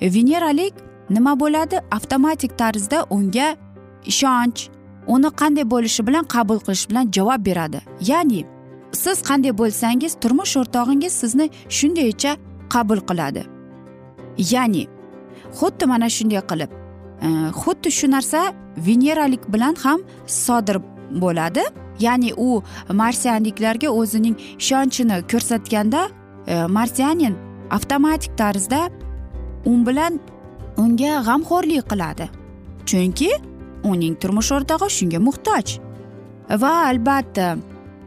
veneralik 0.00 0.74
nima 1.10 1.40
bo'ladi? 1.40 1.80
Avtomatik 1.90 2.58
tarzda 2.58 3.06
unga 3.10 3.56
ishonch 4.06 4.68
uni 5.06 5.26
qanday 5.26 5.70
bo'lishi 5.70 6.06
bilan 6.06 6.24
qabul 6.24 6.58
qilish 6.66 6.88
bilan 6.90 7.10
javob 7.12 7.46
beradi. 7.46 7.80
Ya'ni 8.00 8.44
siz 8.92 9.22
qanday 9.28 9.52
bo'lsangiz 9.58 10.12
turmush 10.22 10.56
o'rtog'ingiz 10.60 11.12
sizni 11.12 11.46
shundaycha 11.68 12.36
qabul 12.74 13.00
qiladi. 13.08 13.42
Ya'ni 14.52 14.84
xuddi 15.58 15.84
mana 15.86 16.08
shunday 16.16 16.42
qilib 16.50 16.70
e, 17.26 17.28
xuddi 17.60 17.90
shu 17.98 18.06
narsa 18.10 18.40
veneralik 18.86 19.52
bilan 19.52 19.74
ham 19.84 20.00
sodir 20.26 20.76
bo'ladi. 21.22 21.64
Ya'ni 22.00 22.30
u 22.36 22.62
marsianliklarga 23.00 23.88
o'zining 23.88 24.36
ishonchini 24.62 25.16
ko'rsatganda 25.32 26.00
e, 26.46 26.54
marsianin 26.76 27.34
avtomatik 27.70 28.38
tarzda 28.38 28.80
u 29.66 29.74
bilan 29.86 30.20
unga 30.76 31.12
g'amxo'rlik 31.28 31.84
qiladi. 31.90 32.28
Chunki 32.86 33.30
uning 33.90 34.14
turmush 34.22 34.52
o'rtog'i 34.56 34.88
shunga 34.98 35.18
muhtoj. 35.28 35.78
Va 36.62 36.72
albatta 36.90 37.46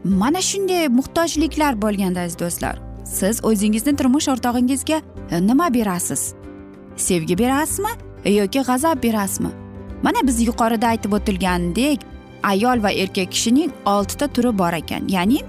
mana 0.04 0.42
shunday 0.50 0.88
muhtojliklar 0.98 1.72
bo'lganda 1.82 2.20
aziz 2.26 2.38
do'stlar 2.42 2.76
siz 3.08 3.44
o'zingizni 3.44 3.96
turmush 3.96 4.28
o'rtog'ingizga 4.28 5.00
nima 5.40 5.74
berasiz? 5.74 6.34
Sevgi 6.96 7.38
berasizmi 7.38 7.92
yoki 8.34 8.60
g'azab 8.68 9.02
berasizmi? 9.02 9.50
Mana 10.02 10.20
biz 10.26 10.42
yuqorida 10.48 10.86
aytib 10.86 11.12
o'tilgandek 11.12 12.04
ayol 12.42 12.82
va 12.82 12.90
erkak 12.90 13.32
kishining 13.32 13.70
oltita 13.86 14.26
turi 14.28 14.58
bor 14.58 14.72
ekan. 14.72 15.08
Ya'ni 15.08 15.40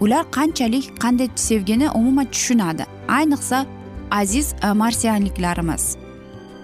ular 0.00 0.24
qanchalik 0.36 0.90
qanday 1.02 1.28
sevgini 1.36 1.90
umuman 1.90 2.26
tushunadi. 2.26 2.84
Ayniqsa 3.08 3.66
aziz 4.20 4.54
e, 4.62 4.72
marsianliklarimiz. 4.72 5.96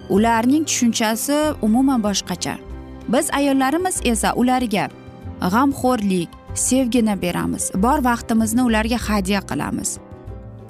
Ularning 0.09 0.67
tushunchasi 0.67 1.37
umuman 1.63 2.03
boshqacha. 2.03 2.55
Biz 3.09 3.31
ayollarimiz 3.39 4.01
esa 4.05 4.35
ularga 4.35 4.89
g'amxo'rlik 5.41 6.29
sevgini 6.55 7.23
beramiz. 7.23 7.71
Bor 7.75 7.99
vaqtimizni 8.05 8.63
ularga 8.63 8.99
hadya 9.09 9.41
qilamiz. 9.41 9.99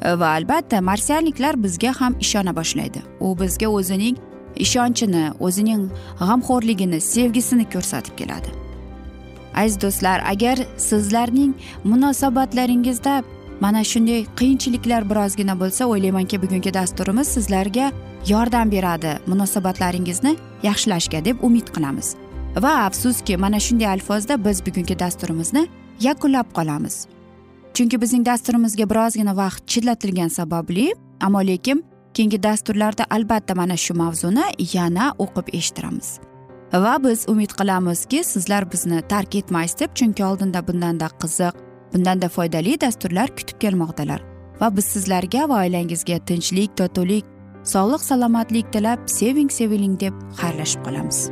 E, 0.03 0.19
va 0.21 0.29
albatta 0.39 0.81
marsianliklar 0.81 1.63
bizga 1.65 1.93
ham 2.01 2.15
ishona 2.21 2.57
boshlaydi. 2.57 3.01
U 3.21 3.39
bizga 3.41 3.69
o'zining 3.69 4.17
ishonchini 4.57 5.25
o'zining 5.41 5.83
g'amxo'rligini 6.21 7.01
sevgisini 7.01 7.65
ko'rsatib 7.75 8.15
keladi. 8.21 8.51
Aziz 9.55 9.81
do'stlar 9.83 10.19
agar 10.33 10.59
sizlarning 10.77 11.53
munosabatlaringizda 11.85 13.23
mana 13.61 13.85
shunday 13.85 14.25
qiyinchiliklar 14.39 15.11
birozgina 15.11 15.55
bo'lsa 15.61 15.85
o'ylaymanki 15.85 16.43
bugungi 16.43 16.75
dasturimiz 16.75 17.29
sizlarga 17.29 17.93
yordam 18.29 18.71
beradi. 18.71 19.19
Munosabatlaringizni 19.27 20.37
yaxshilashga 20.63 21.25
deb 21.25 21.43
umid 21.43 21.69
qilamiz. 21.75 22.15
Va 22.57 22.73
afsuski 22.87 23.37
mana 23.37 23.61
shunday 23.61 23.89
alfozda 23.89 24.45
biz 24.45 24.67
bugungi 24.67 24.99
dasturimizni 24.99 25.67
yakunlab 26.01 26.49
qolamiz. 26.55 27.07
Chunki 27.75 28.01
bizning 28.01 28.27
dasturimizga 28.27 28.91
birozgina 28.91 29.37
vaqt 29.37 29.63
chetlatilgani 29.67 30.31
sababli 30.31 30.95
ammo 31.21 31.47
lekin 31.47 31.85
keyingi 32.15 32.43
dasturlarda 32.43 33.05
albatta 33.11 33.55
mana 33.55 33.77
shu 33.77 33.95
mavzuni 33.95 34.45
yana 34.73 35.15
o'qib 35.19 35.55
eshittiramiz. 35.59 36.19
Va 36.73 37.05
biz 37.05 37.25
umid 37.29 37.51
qilamizki 37.59 38.25
sizlar 38.25 38.73
bizni 38.73 39.03
tark 39.09 39.35
etmaysiz 39.35 39.81
deb 39.81 39.91
chunki 39.95 40.25
oldinda 40.25 40.67
bundanda 40.69 41.09
qiziq 41.23 41.55
bundanda 41.93 42.29
foydali 42.29 42.81
dasturlar 42.81 43.29
kutib 43.37 43.59
kelmoqdalar. 43.61 44.23
Va 44.61 44.69
biz 44.77 44.85
sizlarga 44.95 45.49
va 45.49 45.63
oilangizga 45.65 46.19
tinchlik 46.29 46.77
totuvlik 46.77 47.25
sog'lik 47.65 48.03
salomatlik 48.05 48.73
tilab 48.73 49.07
seving 49.19 49.51
seviling 49.51 50.01
deb 50.01 50.15
xayrlashib 50.41 50.85
qolamiz. 50.87 51.31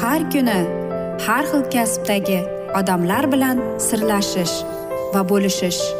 Har 0.00 0.22
kuni 0.32 0.60
har 1.26 1.44
xil 1.50 1.64
kasbdagi 1.74 2.40
odamlar 2.80 3.32
bilan 3.32 3.58
sirlashish 3.88 4.56
va 5.14 5.22
bo'lishish 5.32 5.99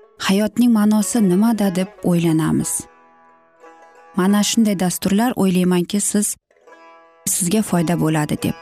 hayotning 0.27 0.71
ma'nosi 0.71 1.29
nimada 1.29 1.75
deb 1.75 1.87
o'ylanamiz. 2.03 2.71
Mana 4.15 4.43
shunday 4.43 4.79
dasturlar 4.79 5.33
o'ylaymanki 5.35 5.99
siz 6.01 6.35
sizga 7.25 7.61
foyda 7.61 7.99
bo'ladi 7.99 8.37
deb. 8.43 8.57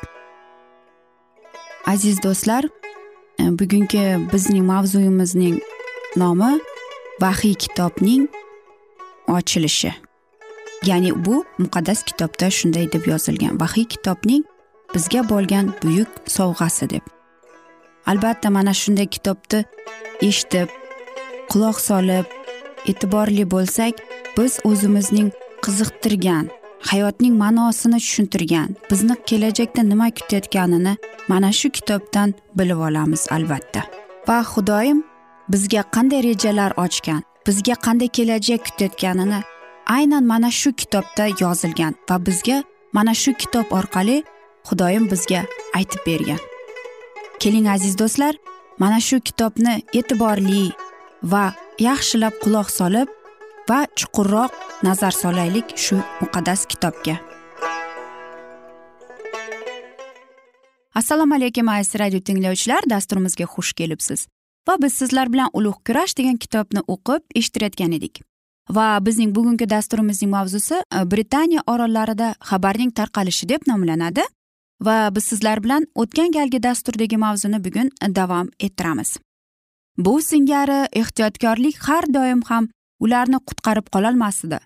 Aziz 1.85 2.23
do'stlar 2.23 2.63
e, 3.39 3.43
bugungi 3.59 4.03
bizning 4.33 4.65
mavzuyimizning 4.65 5.59
nomi 6.15 6.59
vahiy 7.21 7.53
kitobning 7.53 8.27
ochilishi. 9.27 9.93
Ya'ni 10.85 11.25
bu 11.25 11.45
muqaddas 11.57 12.03
kitobda 12.03 12.51
shunday 12.51 12.91
deb 12.91 13.07
yozilgan. 13.07 13.59
Vahiy 13.59 13.85
kitobning 13.85 14.43
bizga 14.93 15.29
bo'lgan 15.29 15.73
buyuk 15.83 16.11
sovg'asi 16.27 16.89
deb. 16.89 17.03
Albatta 18.05 18.49
mana 18.49 18.73
shunday 18.73 19.07
kitobni 19.15 19.65
eshitib 20.21 20.78
quloq 21.51 21.77
solib 21.89 22.25
e'tiborli 22.91 23.45
bo'lsak 23.53 23.93
biz 24.37 24.59
o'zimizning 24.69 25.29
qiziqtirgan 25.65 26.45
hayotning 26.89 27.35
ma'nosini 27.43 27.99
tushuntirgan 28.05 28.75
bizni 28.91 29.15
kelajakda 29.29 29.81
nima 29.91 30.07
kutayotganini 30.17 30.93
mana 31.27 31.51
shu 31.59 31.69
kitobdan 31.77 32.33
bilib 32.57 32.79
olamiz 32.87 33.27
albatta. 33.31 33.81
Va 34.27 34.37
xudoyim 34.51 35.03
bizga 35.49 35.83
qanday 35.95 36.23
rejalar 36.29 36.71
ochgan 36.85 37.21
bizga 37.47 37.75
qanday 37.85 38.09
kelajak 38.17 38.61
kutayotganini 38.67 39.39
aynan 39.97 40.23
mana 40.23 40.51
shu 40.51 40.71
kitobda 40.81 41.25
yozilgan 41.43 41.93
va 42.09 42.25
bizga 42.25 42.57
mana 42.93 43.13
shu 43.13 43.33
kitob 43.41 43.67
orqali 43.79 44.23
xudoyim 44.67 45.11
bizga 45.11 45.41
aytib 45.77 46.01
bergan. 46.07 46.41
Keling 47.39 47.67
aziz 47.75 47.93
do'stlar 47.99 48.35
mana 48.79 48.99
shu 48.99 49.19
kitobni 49.19 49.73
e'tiborli 49.93 50.71
va 51.23 51.53
yaxshilab 51.79 52.33
quloq 52.43 52.69
solib 52.69 53.09
va 53.69 53.85
chuqurroq 53.95 54.51
nazar 54.83 55.11
solaylik 55.11 55.75
shu 55.77 55.95
muqaddas 56.21 56.65
kitobga. 56.65 57.19
Assalomu 60.95 61.35
alaykum 61.35 61.67
aziz 61.69 61.99
radio 61.99 62.19
tinglovchilar. 62.19 62.83
Dasturimizga 62.89 63.45
xush 63.45 63.73
kelibsiz. 63.73 64.27
Va 64.67 64.75
biz 64.81 64.93
sizlar 64.93 65.31
bilan 65.33 65.49
ulug' 65.53 65.83
kurash 65.87 66.17
degan 66.17 66.37
kitobni 66.37 66.81
o'qib 66.87 67.21
eshittirayotgan 67.35 67.91
edik. 67.91 68.21
Va 68.69 68.99
bizning 69.05 69.35
bugungi 69.35 69.69
dasturimizning 69.69 70.31
mavzusi 70.31 70.75
e, 70.75 71.11
britaniya 71.11 71.61
orollarida 71.67 72.33
xabarning 72.49 72.91
tarqalishi 72.91 73.49
deb 73.49 73.61
nomlanadi. 73.67 74.21
Va 74.81 75.09
biz 75.15 75.23
sizlar 75.23 75.63
bilan 75.63 75.87
o'tgan 75.95 76.31
galgi 76.31 76.63
dasturdagi 76.63 77.17
mavzuni 77.17 77.63
bugun 77.63 77.89
e, 78.01 78.15
davom 78.15 78.49
ettiramiz. 78.59 79.17
Bu 80.05 80.21
singari 80.21 80.87
ehtiyotkorlik 80.99 81.77
har 81.87 82.03
doim 82.13 82.41
ham 82.49 82.67
ularni 82.99 83.39
qutqarib 83.47 83.87
qololmasdi. 83.93 84.59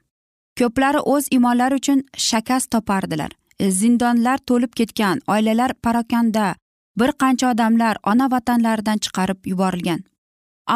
Ko'plari 0.59 0.99
o'z 1.13 1.27
imonlari 1.37 1.75
uchun 1.81 2.03
shakast 2.17 2.71
topardilar. 2.71 3.31
E, 3.59 3.71
zindonlar 3.71 4.37
to'lib 4.49 4.73
ketgan 4.79 5.21
oilalar 5.27 5.71
parokanda 5.83 6.55
bir 6.99 7.11
qancha 7.21 7.51
odamlar 7.51 7.95
ona 8.11 8.31
vatanlaridan 8.31 8.97
chiqarib 9.03 9.39
yuborilgan. 9.51 10.01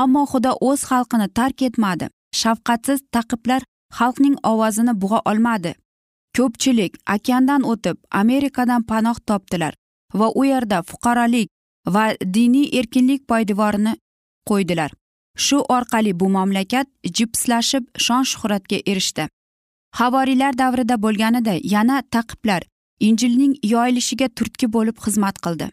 Ammo 0.02 0.24
xudo 0.32 0.52
o'z 0.70 0.82
xalqini 0.90 1.28
tark 1.40 1.62
etmadi. 1.68 2.10
Shafqatsiz 2.42 3.00
taqiblar 3.16 3.62
xalqning 3.98 4.36
ovozini 4.52 4.94
bug'a 5.02 5.20
olmadi. 5.32 5.76
Ko'pchilik 6.38 6.98
okeandan 7.16 7.62
o'tib 7.72 7.98
amerikadan 8.22 8.82
panoh 8.90 9.18
topdilar 9.28 9.74
va 10.20 10.28
u 10.40 10.42
yerda 10.52 10.82
fuqarolik 10.90 11.48
va 11.94 12.06
diniy 12.36 12.68
erkinlik 12.80 13.22
poydevorini 13.30 13.94
qo'ydilar. 14.50 14.92
Shu 15.46 15.58
orqali 15.78 16.20
bu 16.20 16.30
mamlakat 16.38 16.88
jipslashib 17.18 17.84
shon 18.06 18.24
shuhratga 18.32 18.78
erishdi. 18.92 19.28
Havoriylar 20.00 20.58
davrida 20.58 20.96
bo'lganida 21.06 21.54
yana 21.74 21.98
taqiblar 22.16 22.62
injilning 23.00 23.54
yoyilishiga 23.74 24.28
turtki 24.28 24.74
bo'lib 24.76 24.98
xizmat 25.06 25.40
qildi. 25.46 25.68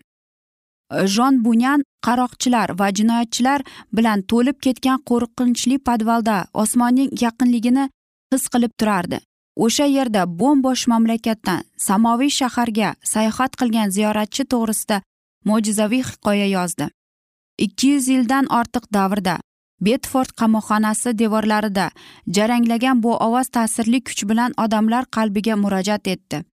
Jon 1.14 1.44
bunyan 1.44 1.84
qaroqchilar 2.06 2.78
va 2.80 2.88
jinoyatchilar 2.98 3.60
bilan 3.96 4.22
to'lib 4.30 4.58
ketgan 4.66 4.98
qo'rqinchli 5.10 5.78
podvalda 5.88 6.36
osmonning 6.64 7.10
yaqinligini 7.24 7.88
his 8.32 8.44
qilib 8.52 8.72
turardi. 8.80 9.20
O'sha 9.64 9.86
yerda 9.96 10.22
bo'mbo'sh 10.40 10.84
mamlakatdan 10.92 11.64
samoviy 11.88 12.32
shaharga 12.40 12.90
sayohat 13.12 13.52
qilgan 13.60 13.88
ziyoratchi 13.96 14.44
to'g'risida 14.52 15.00
mo'jizaviy 15.48 16.02
hikoya 16.10 16.48
yozdi. 16.56 16.88
Ikki 17.58 17.86
yuz 17.88 18.08
yildan 18.08 18.46
ortiq 18.46 18.84
davrda 18.92 19.38
betford 19.80 20.30
qamoqxonasi 20.40 21.18
devorlarida 21.18 21.90
jaranglagan 22.36 23.02
bu 23.02 23.16
ovoz 23.16 23.48
ta'sirli 23.48 24.00
kuch 24.04 24.22
bilan 24.28 24.52
odamlar 24.64 25.04
qalbiga 25.16 25.56
murojaat 25.56 26.06
etdi. 26.08 26.44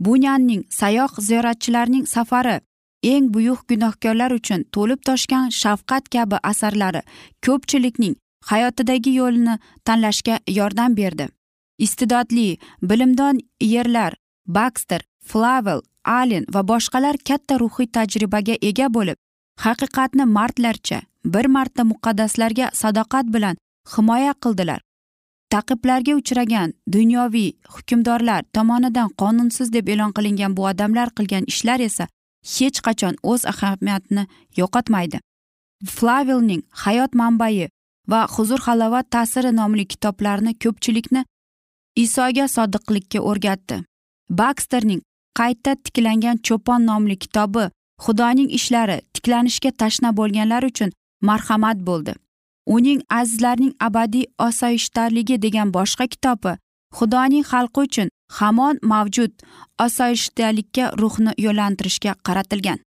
Bunyanning 0.00 0.62
sayoq 0.68 1.12
ziyoratchilarning 1.28 2.06
safari 2.06 2.60
eng 3.02 3.34
buyuk 3.34 3.60
gunohkorlar 3.68 4.30
uchun 4.38 4.64
to'lib 4.74 5.00
toshgan 5.08 5.46
shafqat 5.60 6.04
kabi 6.14 6.36
asarlari 6.50 7.02
ko'pchilikning 7.46 8.14
hayotidagi 8.50 9.12
yo'lni 9.20 9.54
tanlashga 9.84 10.38
yordam 10.58 10.96
berdi. 10.96 11.28
Iste'dodli 11.78 12.58
bilimdon 12.82 13.40
yerlar 13.60 14.12
bakster 14.46 15.00
flavel 15.30 15.80
allen 16.04 16.44
va 16.54 16.62
boshqalar 16.70 17.16
katta 17.28 17.58
ruhiy 17.62 17.88
tajribaga 17.96 18.54
ega 18.70 18.88
bo'lib 18.96 19.18
haqiqatni 19.64 20.24
mardlarcha 20.36 20.98
bir 21.24 21.46
marta 21.56 21.82
muqaddaslarga 21.92 22.66
sadoqat 22.80 23.26
bilan 23.34 23.56
himoya 23.92 24.32
qildilar. 24.42 24.80
Taqiblarga 25.52 26.12
uchragan 26.20 26.72
dunyoviy 26.94 27.50
hukmdorlar 27.74 28.42
tomonidan 28.54 29.08
qonunsiz 29.20 29.72
deb 29.72 29.88
e'lon 29.92 30.12
qilingan 30.16 30.56
bu 30.56 30.62
odamlar 30.70 31.08
qilgan 31.16 31.44
ishlar 31.52 31.80
esa 31.88 32.04
hech 32.54 32.78
qachon 32.86 33.14
o'z 33.32 33.42
ahamiyatini 33.52 34.24
yo'qotmaydi. 34.60 35.18
Flavelning 35.96 36.62
hayot 36.84 37.12
manbai 37.20 37.68
va 38.12 38.20
huzur 38.34 38.60
halovat 38.66 39.06
ta'siri 39.14 39.52
nomli 39.60 39.84
kitoblarni 39.92 40.52
ko'pchilikni 40.62 41.22
isoga 42.04 42.46
sodiqlikka 42.56 43.20
o'rgatdi. 43.30 43.76
Baksterning 44.38 45.00
qayta 45.38 45.72
tiklangan 45.84 46.36
cho'pon 46.46 46.80
nomli 46.90 47.16
kitobi 47.24 47.64
xudoning 48.04 48.50
ishlari 48.58 48.98
tiklanishga 49.14 49.70
tashna 49.80 50.10
bo'lganlar 50.18 50.62
uchun 50.70 50.90
marhamat 51.28 51.78
bo'ldi. 51.88 52.12
Uning 52.66 53.00
azizlarning 53.18 53.74
abadiy 53.86 54.26
osoyishtaligi 54.48 55.36
degan 55.44 55.68
boshqa 55.76 56.06
kitobi 56.12 56.52
xudoning 56.98 57.44
xalqi 57.50 57.80
uchun 57.86 58.08
hamon 58.38 58.78
mavjud 58.92 59.32
osoyishtalikka 59.86 60.84
ruhni 61.02 61.32
yo'llantirishga 61.44 62.12
qaratilgan. 62.26 62.78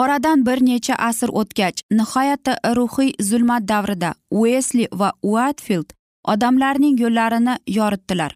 Oradan 0.00 0.46
bir 0.46 0.58
necha 0.66 0.94
asr 1.08 1.30
o'tgach 1.40 1.78
nihoyatda 1.98 2.52
ruhiy 2.78 3.10
zulmat 3.28 3.62
davrida 3.68 4.10
uesli 4.30 4.84
va 5.00 5.08
uatfild 5.22 5.88
odamlarning 6.32 7.00
yo'llarini 7.02 7.54
yoritdilar. 7.78 8.32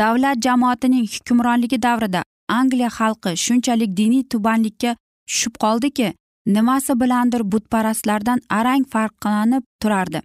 Davlat 0.00 0.38
jamoatining 0.46 1.06
hukmronligi 1.14 1.78
davrida 1.82 2.22
angliya 2.58 2.88
xalqi 2.98 3.36
shunchalik 3.44 3.96
diniy 4.00 4.24
tubanlikka 4.32 4.96
tushib 5.28 5.54
qoldiki 5.64 6.14
nimasi 6.56 7.00
bilandir 7.00 7.42
butparastlardan 7.52 8.40
arang 8.58 8.84
farqlanib 8.92 9.64
turardi. 9.82 10.20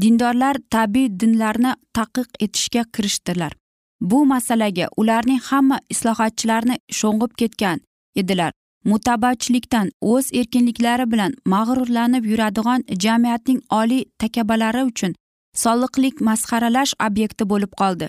Dindorlar 0.00 0.56
tabiiy 0.70 1.08
dinlarni 1.20 1.72
taqiq 1.94 2.28
etishga 2.40 2.82
kirishdilar. 2.94 3.52
Bu 4.00 4.26
masalaga 4.26 4.86
ularning 4.96 5.40
hamma 5.48 5.78
islohotchilarni 5.90 6.76
sho'ng'ib 6.98 7.32
ketgan 7.40 7.80
edilar. 8.16 8.52
Mutabachilikdan 8.84 9.88
o'z 10.00 10.26
erkinliklari 10.40 11.06
bilan 11.12 11.32
mag'rurlanib 11.52 12.24
yuradigan 12.32 12.84
jamiyatning 13.04 13.60
oliy 13.80 14.04
takabalari 14.18 14.82
uchun 14.90 15.16
soliqlik 15.62 16.20
masxaralash 16.28 16.92
obyekti 17.06 17.48
bo'lib 17.52 17.72
qoldi. 17.80 18.06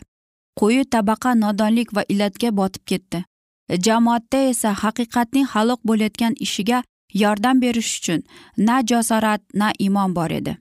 Quyi 0.60 0.84
tabaqa 0.94 1.32
nodonlik 1.44 1.96
va 1.96 2.04
illatga 2.10 2.50
botib 2.60 2.84
ketdi. 2.92 3.24
Jamoatda 3.70 4.38
esa 4.50 4.74
haqiqatning 4.84 5.46
halok 5.54 5.80
bo'layotgan 5.84 6.34
ishiga 6.40 6.84
yordam 7.14 7.62
berish 7.62 8.00
uchun 8.00 8.24
na 8.58 8.82
jasorat 8.82 9.42
na 9.54 9.72
imon 9.80 10.16
bor 10.16 10.32
edi. 10.32 10.58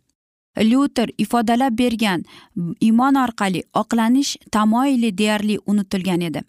Lyuter 0.59 1.09
ifodalab 1.19 1.79
bergan 1.79 2.25
imon 2.81 3.15
orqali 3.15 3.63
oqlanish 3.75 4.37
tamoyili 4.53 5.19
deyarli 5.19 5.59
unutilgan 5.67 6.21
edi. 6.21 6.43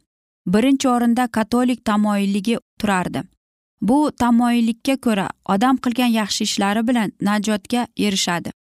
Birinchi 0.48 0.88
o'rinda 0.90 1.28
katolik 1.28 1.86
tamoyilligi 1.86 2.58
turardi. 2.80 3.24
Bu 3.82 4.12
tamoyillikka 4.20 4.96
ko'ra 4.98 5.30
odam 5.46 5.78
qilgan 5.78 6.12
yaxshi 6.20 6.44
ishlari 6.44 6.88
bilan 6.88 7.12
najotga 7.22 7.88
erishadi. 7.98 8.52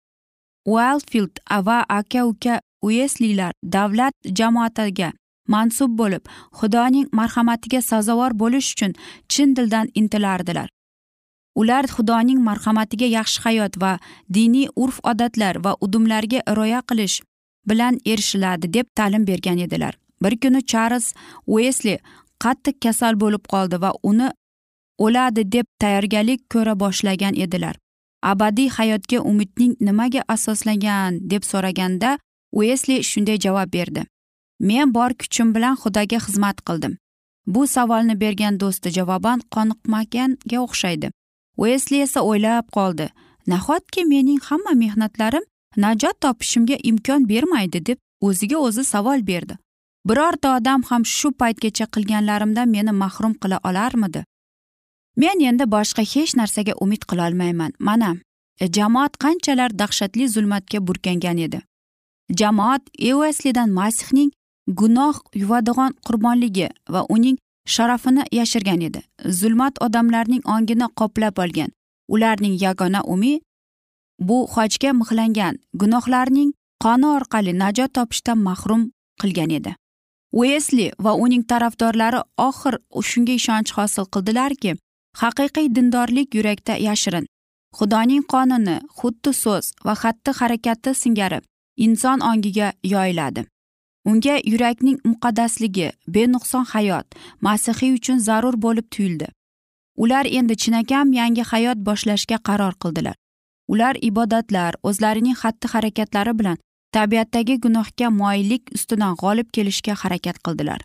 Ualfild 0.65 1.39
va 1.67 1.85
aka 1.89 2.25
uka 2.25 2.61
ueslilar 2.81 3.53
davlat 3.63 4.13
jamoatiga 4.39 5.13
mansub 5.53 5.91
bo'lib 5.99 6.23
xudoning 6.59 7.07
marhamatiga 7.19 7.81
sazovor 7.81 8.31
bo'lish 8.41 8.73
uchun 8.73 8.93
chin 9.29 9.55
dildan 9.55 9.87
intilardilar. 10.01 10.69
Ular 11.55 11.85
xudoning 11.95 12.39
marhamatiga 12.49 13.07
yaxshi 13.17 13.41
hayot 13.45 13.81
va 13.81 13.93
diniy 14.33 14.67
urf 14.83 14.99
odatlar 15.11 15.55
va 15.65 15.71
udumlarga 15.81 16.39
rioya 16.57 16.81
qilish 16.89 17.21
bilan 17.69 17.99
erishiladi 18.05 18.73
deb 18.73 18.87
ta'lim 18.95 19.27
bergan 19.27 19.57
edilar. 19.57 19.97
Bir 20.23 20.33
kuni 20.41 20.61
charlz 20.71 21.13
uesli 21.47 21.95
qattiq 22.43 22.77
kasal 22.83 23.13
bo'lib 23.23 23.43
qoldi 23.53 23.81
va 23.81 23.91
uni 24.03 24.29
o'ladi 25.05 25.51
deb 25.51 25.67
tayyorgarlik 25.81 26.41
ko'ra 26.53 26.79
boshlagan 26.79 27.35
edilar. 27.45 27.75
Abadiy 28.23 28.69
hayotga 28.69 29.19
umidning 29.31 29.73
nimaga 29.79 30.21
asoslangan 30.27 31.19
deb 31.31 31.43
so'raganda 31.51 32.17
uesli 32.51 33.03
shunday 33.03 33.37
javob 33.45 33.73
berdi. 33.73 34.05
Men 34.59 34.93
bor 34.93 35.11
kuchim 35.21 35.53
bilan 35.55 35.75
xudoga 35.81 36.19
xizmat 36.25 36.57
qildim. 36.67 36.97
Bu 37.47 37.67
savolni 37.67 38.15
bergan 38.21 38.59
do'sti 38.59 38.89
javoban 38.97 39.39
qoniqmaganga 39.55 40.57
o'xshaydi. 40.65 41.11
Uesli 41.57 42.01
esa 42.05 42.21
o'ylab 42.21 42.65
qoldi. 42.77 43.09
Nahotki 43.47 44.05
mening 44.05 44.41
hamma 44.49 44.73
mehnatlarim 44.83 45.45
najot 45.77 46.21
topishimga 46.21 46.77
imkon 46.89 47.29
bermaydi 47.29 47.85
deb 47.85 47.97
o'ziga 48.21 48.57
o'zi 48.57 48.83
savol 48.83 49.27
berdi. 49.27 49.57
Birorta 50.07 50.57
odam 50.57 50.83
ham 50.89 51.03
shu 51.05 51.31
paytgacha 51.41 51.85
qilganlarimdan 51.93 52.69
meni 52.75 52.91
mahrum 52.91 53.33
qila 53.41 53.59
olarmidi? 53.69 54.23
Men 55.21 55.39
endi 55.49 55.65
boshqa 55.75 56.03
hech 56.13 56.33
narsaga 56.39 56.73
umid 56.83 57.03
qilolmayman 57.09 57.71
mana 57.79 58.11
e, 58.61 58.65
jamoat 58.77 59.17
qanchalar 59.23 59.71
dahshatli 59.79 60.27
zulmatga 60.35 60.79
burkangan 60.87 61.37
edi. 61.37 61.59
Jamoat 62.39 62.83
euslidan 62.99 63.69
masihning 63.79 64.31
gunoh 64.67 65.15
yuvadigan 65.33 65.93
qurbonligi 66.05 66.69
va 66.89 67.05
uning 67.09 67.37
sharafini 67.65 68.23
yashirgan 68.31 68.81
edi. 68.81 69.01
Zulmat 69.25 69.81
odamlarning 69.81 70.43
ongini 70.45 70.87
qoplab 70.99 71.39
olgan 71.43 71.69
ularning 72.07 72.55
yagona 72.61 73.01
umid 73.03 73.41
bu 74.19 74.37
xochga 74.53 74.91
mixlangan 74.99 75.59
gunohlarning 75.73 76.53
qoni 76.83 77.07
orqali 77.17 77.53
najot 77.63 77.93
topishdan 77.93 78.37
mahrum 78.37 78.91
qilgan 79.21 79.51
edi. 79.59 79.75
Uesli 80.33 80.91
va 80.99 81.13
uning 81.13 81.43
tarafdorlari 81.51 82.21
oxir 82.37 82.75
shunga 83.09 83.33
ishonch 83.39 83.71
hosil 83.77 84.05
qildilarki 84.13 84.71
haqiqiy 85.21 85.67
dindorlik 85.75 86.35
yurakda 86.37 86.73
yashirin. 86.87 87.25
Xudoning 87.77 88.23
qonuni 88.33 88.77
xuddi 88.99 89.31
so'z 89.43 89.65
va 89.85 89.93
xatti 90.01 90.31
harakati 90.39 90.91
singari 91.03 91.39
inson 91.85 92.19
ongiga 92.29 92.67
yoyiladi. 92.93 93.41
Unga 94.09 94.35
yurakning 94.51 94.99
muqaddasligi 95.11 95.87
benuqson 96.15 96.65
hayot 96.73 97.07
masihiy 97.45 97.93
uchun 97.99 98.19
zarur 98.27 98.55
bo'lib 98.65 98.87
tuyuldi. 98.93 99.27
Ular 100.03 100.25
endi 100.39 100.55
chinakam 100.63 101.13
yangi 101.19 101.43
hayot 101.51 101.77
boshlashga 101.87 102.37
qaror 102.47 102.73
qildilar. 102.83 103.15
Ular 103.73 103.95
ibodatlar 104.09 104.73
o'zlarining 104.83 105.37
xatti 105.41 105.67
harakatlari 105.73 106.33
bilan 106.39 106.57
tabiatdagi 106.95 107.55
gunohga 107.65 108.07
moyillik 108.19 108.63
ustidan 108.77 109.13
g'olib 109.21 109.49
kelishga 109.55 109.93
harakat 110.03 110.37
qildilar. 110.45 110.79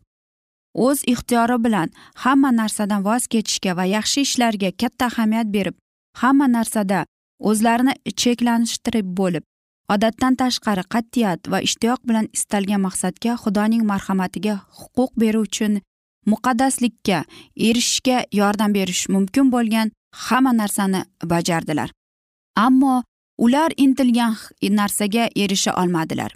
O'z 0.74 0.98
ixtiyori 1.12 1.58
bilan 1.64 1.88
hamma 2.24 2.50
narsadan 2.60 3.04
voz 3.08 3.26
kechishga 3.32 3.76
va 3.78 3.84
yaxshi 3.96 4.20
ishlarga 4.26 4.70
katta 4.80 5.06
ahamiyat 5.12 5.48
berib 5.56 5.76
hamma 6.22 6.46
narsada 6.56 7.04
o'zlarini 7.50 7.94
cheklanishtirib 8.22 9.08
bo'lib 9.20 9.44
odatdan 9.92 10.34
tashqari 10.42 10.84
qat'iyat 10.94 11.40
va 11.52 11.58
ishtiyoq 11.68 12.00
bilan 12.08 12.26
istalgan 12.36 12.80
maqsadga 12.86 13.32
xudoning 13.42 13.82
marhamatiga 13.92 14.54
huquq 14.78 15.10
beruvchi 15.22 15.66
muqaddaslikka 16.32 17.24
erishishga 17.68 18.18
yordam 18.40 18.74
berish 18.74 19.08
mumkin 19.14 19.50
bo'lgan 19.54 19.90
hamma 20.26 20.52
narsani 20.52 21.00
bajardilar. 21.32 21.90
Ammo 22.56 23.02
ular 23.38 23.70
intilgan 23.76 24.36
narsaga 24.62 25.24
erisha 25.36 25.72
olmadilar. 25.82 26.32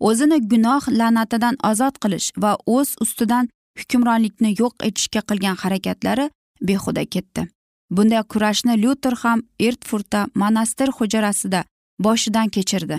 O'zini 0.00 0.38
gunoh 0.50 0.82
la'natidan 0.98 1.56
ozod 1.70 1.94
qilish 2.02 2.28
va 2.42 2.56
o'z 2.66 2.96
ustidan 3.04 3.48
hukmronlikni 3.78 4.50
yo'q 4.60 4.74
etishga 4.88 5.20
qilgan 5.28 5.56
harakatlari 5.62 6.30
behuda 6.68 7.04
ketdi. 7.14 7.42
Bunday 7.90 8.22
kurashni 8.32 8.74
lyuter 8.82 9.14
ham 9.22 9.42
ertfurtda 9.66 10.20
monastir 10.34 10.88
hujrasida 10.98 11.64
boshidan 12.04 12.48
kechirdi. 12.48 12.98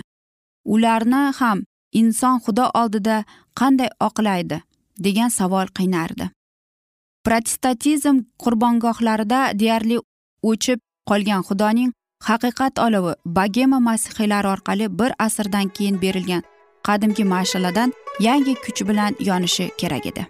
Ularni 0.64 1.22
ham 1.40 1.58
inson 1.92 2.36
xudo 2.44 2.66
oldida 2.80 3.24
qanday 3.60 3.90
oqlaydi 4.08 4.58
degan 5.04 5.30
savol 5.38 5.66
qiynardi. 5.78 6.30
Protestantizm 7.24 8.16
qurbongohlarida 8.42 9.40
deyarli 9.60 9.98
o'chib 10.50 10.78
qolgan 11.10 11.42
xudoning 11.48 11.90
haqiqat 12.28 12.78
olovi 12.86 13.12
bagema 13.26 13.78
masihiylari 13.88 14.48
orqali 14.54 14.86
bir 14.98 15.10
asrdan 15.26 15.68
keyin 15.76 16.02
berilgan 16.02 16.42
qadimgi 16.86 17.24
mashaladan 17.24 17.92
yangi 18.20 18.54
kuch 18.64 18.80
bilan 18.88 19.16
yonishi 19.28 19.70
kerak 19.80 20.06
edi. 20.06 20.26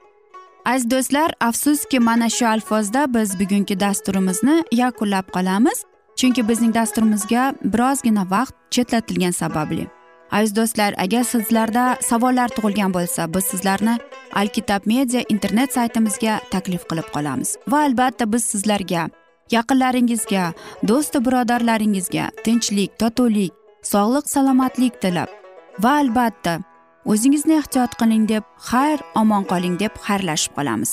Aziz 0.65 0.91
do'stlar 0.91 1.31
afsuski 1.41 1.99
mana 1.99 2.29
shu 2.29 2.47
alfozda 2.47 3.15
biz 3.15 3.41
bugungi 3.41 3.81
dasturimizni 3.81 4.65
yakunlab 4.73 5.27
qolamiz. 5.37 5.79
Chunki 6.21 6.43
bizning 6.49 6.73
dasturimizga 6.75 7.43
birozgina 7.65 8.25
vaqt 8.31 8.55
chetlatilgani 8.75 9.33
sababli. 9.33 9.87
Aziz 10.31 10.53
do'stlar 10.57 10.93
agar 11.05 11.25
sizlarda 11.25 11.85
savollar 12.09 12.49
tug'ilgan 12.57 12.93
bo'lsa 12.97 13.23
biz 13.35 13.45
sizlarni 13.53 13.95
alkitab 14.41 14.83
media 14.93 15.23
internet 15.35 15.73
saytimizga 15.77 16.35
taklif 16.51 16.85
qilib 16.91 17.09
qolamiz. 17.15 17.57
Va 17.73 17.81
albatta 17.87 18.33
biz 18.33 18.45
sizlarga 18.53 19.03
yaqinlaringizga 19.57 20.45
do'stu 20.91 21.25
birodarlaringizga 21.27 22.27
tinchlik 22.45 22.99
totuvlik 23.01 23.53
sog'lik 23.93 24.27
salomatlik 24.35 25.01
tilab 25.03 25.31
va 25.85 25.93
albatta 26.03 26.55
o'zingizni 27.13 27.55
ehtiyot 27.63 27.97
qiling 28.01 28.29
deb 28.33 28.45
xayr 28.71 28.99
omon 29.23 29.45
qoling 29.53 29.81
deb 29.83 29.93
xayrlashib 30.07 30.53
qolamiz. 30.59 30.93